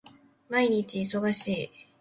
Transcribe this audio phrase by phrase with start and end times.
[0.49, 1.71] 毎日忙しい